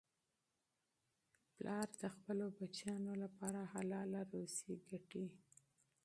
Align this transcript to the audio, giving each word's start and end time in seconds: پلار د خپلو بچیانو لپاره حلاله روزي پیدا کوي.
پلار 1.55 1.89
د 2.01 2.03
خپلو 2.15 2.45
بچیانو 2.57 3.13
لپاره 3.23 3.59
حلاله 3.73 4.21
روزي 4.33 4.73
پیدا 4.87 4.99
کوي. 5.11 5.33